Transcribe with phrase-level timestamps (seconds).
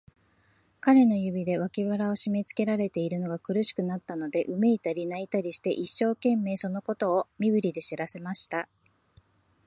[0.79, 8.67] 彼の指で、脇腹をしめつけられているのが苦しくなったので、うめいたり、泣いたりして、一生懸命、そのことを身振りで知らせました。